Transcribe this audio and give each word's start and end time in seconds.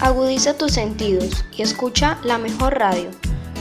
Agudiza 0.00 0.54
tus 0.54 0.72
sentidos 0.72 1.44
y 1.56 1.62
escucha 1.62 2.18
la 2.24 2.38
mejor 2.38 2.78
radio. 2.78 3.10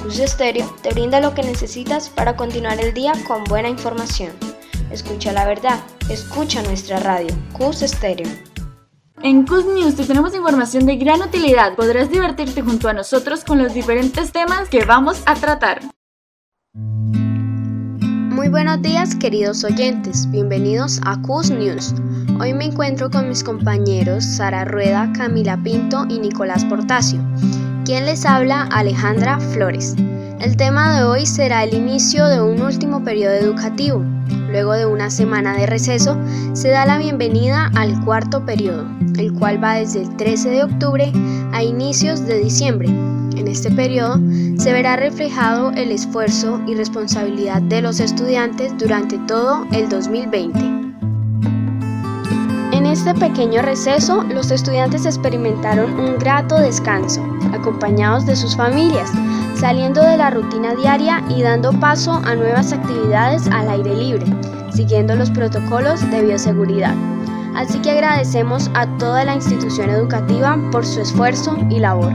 Cus 0.02 0.20
Estéreo 0.20 0.76
te 0.82 0.92
brinda 0.92 1.22
lo 1.22 1.34
que 1.34 1.44
necesitas 1.44 2.10
para 2.10 2.36
continuar 2.36 2.80
el 2.80 2.94
día 2.94 3.14
con 3.28 3.44
buena 3.46 3.70
información. 3.70 4.32
Escucha 4.92 5.32
la 5.32 5.46
verdad, 5.46 5.80
escucha 6.10 6.62
nuestra 6.64 7.00
radio, 7.00 7.34
Cus 7.54 7.82
Estéreo. 7.82 8.28
En 9.22 9.46
Cus 9.46 9.66
News 9.66 9.96
te 9.96 10.04
tenemos 10.06 10.36
información 10.36 10.86
de 10.86 10.98
gran 10.98 11.22
utilidad. 11.22 11.76
Podrás 11.76 12.10
divertirte 12.10 12.62
junto 12.62 12.90
a 12.90 12.94
nosotros 12.94 13.46
con 13.46 13.64
los 13.64 13.74
diferentes 13.74 14.32
temas 14.32 14.68
que 14.68 14.84
vamos 14.84 15.22
a 15.26 15.36
tratar. 15.36 15.82
Muy 18.44 18.50
buenos 18.50 18.82
días 18.82 19.16
queridos 19.16 19.64
oyentes, 19.64 20.30
bienvenidos 20.30 21.00
a 21.06 21.16
Cus 21.22 21.50
News. 21.50 21.96
Hoy 22.42 22.54
me 22.54 22.66
encuentro 22.66 23.10
con 23.10 23.30
mis 23.30 23.42
compañeros 23.42 24.26
Sara 24.26 24.66
Rueda, 24.66 25.10
Camila 25.14 25.58
Pinto 25.64 26.06
y 26.10 26.20
Nicolás 26.20 26.66
Portacio. 26.66 27.22
Quien 27.86 28.06
les 28.06 28.26
habla, 28.26 28.64
Alejandra 28.64 29.40
Flores. 29.40 29.96
El 30.42 30.58
tema 30.58 30.94
de 30.98 31.06
hoy 31.06 31.26
será 31.26 31.64
el 31.64 31.74
inicio 31.74 32.28
de 32.28 32.42
un 32.42 32.62
último 32.62 33.02
periodo 33.02 33.34
educativo. 33.34 34.04
Luego 34.50 34.74
de 34.74 34.88
una 34.88 35.10
semana 35.10 35.56
de 35.56 35.66
receso, 35.66 36.18
se 36.52 36.68
da 36.68 36.86
la 36.86 36.98
bienvenida 36.98 37.72
al 37.76 38.04
cuarto 38.04 38.46
periodo, 38.46 38.86
el 39.18 39.32
cual 39.32 39.64
va 39.64 39.76
desde 39.76 40.02
el 40.02 40.18
13 40.18 40.50
de 40.50 40.64
octubre 40.64 41.14
a 41.54 41.64
inicios 41.64 42.28
de 42.28 42.40
diciembre. 42.40 42.90
En 43.36 43.48
este 43.48 43.72
periodo 43.72 44.20
se 44.58 44.74
verá 44.74 44.96
reflejado 44.96 45.72
el 45.72 45.92
esfuerzo 45.92 46.62
y 46.68 46.76
responsabilidad 46.76 47.62
de 47.64 47.82
los 47.82 48.00
estudiantes 48.00 48.78
durante 48.78 49.18
todo 49.20 49.66
el 49.72 49.90
2020. 49.90 50.60
En 52.72 52.86
este 52.86 53.14
pequeño 53.14 53.62
receso, 53.62 54.24
los 54.24 54.52
estudiantes 54.52 55.06
experimentaron 55.06 56.00
un 56.00 56.18
grato 56.18 56.58
descanso, 56.58 57.24
acompañados 57.54 58.26
de 58.26 58.36
sus 58.36 58.56
familias, 58.56 59.12
saliendo 59.56 60.02
de 60.04 60.18
la 60.18 60.30
rutina 60.30 60.76
diaria 60.76 61.24
y 61.30 61.42
dando 61.42 61.72
paso 61.80 62.22
a 62.26 62.36
nuevas 62.36 62.74
actividades 62.74 63.48
al 63.48 63.70
aire 63.70 63.96
libre, 63.96 64.26
siguiendo 64.74 65.16
los 65.16 65.30
protocolos 65.32 66.02
de 66.12 66.24
bioseguridad. 66.24 66.96
Así 67.56 67.80
que 67.80 67.92
agradecemos 67.92 68.70
a 68.74 68.88
toda 68.98 69.24
la 69.26 69.36
institución 69.36 69.90
educativa 69.90 70.58
por 70.72 70.86
su 70.86 71.02
esfuerzo 71.02 71.58
y 71.70 71.80
labor, 71.80 72.12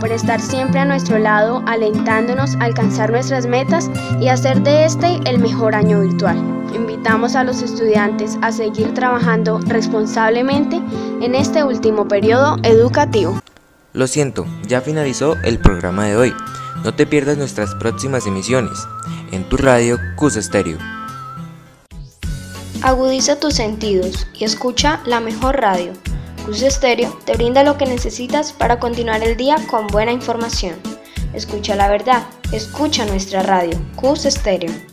por 0.00 0.12
estar 0.12 0.40
siempre 0.40 0.80
a 0.80 0.84
nuestro 0.84 1.18
lado 1.18 1.62
alentándonos 1.66 2.54
a 2.56 2.64
alcanzar 2.64 3.10
nuestras 3.10 3.46
metas 3.46 3.90
y 4.20 4.28
hacer 4.28 4.62
de 4.62 4.84
este 4.84 5.20
el 5.24 5.38
mejor 5.38 5.74
año 5.74 6.00
virtual. 6.00 6.36
Invitamos 6.74 7.36
a 7.36 7.44
los 7.44 7.62
estudiantes 7.62 8.38
a 8.42 8.52
seguir 8.52 8.94
trabajando 8.94 9.58
responsablemente 9.66 10.80
en 11.20 11.34
este 11.34 11.64
último 11.64 12.06
periodo 12.06 12.56
educativo. 12.62 13.40
Lo 13.92 14.06
siento, 14.06 14.46
ya 14.66 14.80
finalizó 14.80 15.36
el 15.42 15.58
programa 15.58 16.06
de 16.06 16.16
hoy. 16.16 16.34
No 16.84 16.94
te 16.94 17.06
pierdas 17.06 17.36
nuestras 17.36 17.74
próximas 17.74 18.26
emisiones 18.26 18.86
en 19.32 19.48
tu 19.48 19.56
radio 19.56 19.98
CUS 20.16 20.36
Estéreo. 20.36 20.78
Agudiza 22.80 23.38
tus 23.38 23.54
sentidos 23.54 24.26
y 24.34 24.44
escucha 24.44 25.00
la 25.04 25.20
mejor 25.20 25.60
radio. 25.60 25.92
CUS 26.46 26.62
Estéreo 26.62 27.16
te 27.24 27.34
brinda 27.34 27.62
lo 27.62 27.78
que 27.78 27.86
necesitas 27.86 28.52
para 28.52 28.80
continuar 28.80 29.22
el 29.22 29.36
día 29.36 29.56
con 29.70 29.86
buena 29.86 30.12
información. 30.12 30.74
Escucha 31.34 31.76
la 31.76 31.88
verdad, 31.88 32.24
escucha 32.52 33.04
nuestra 33.04 33.42
radio, 33.42 33.78
CUS 33.96 34.26
Estéreo. 34.26 34.91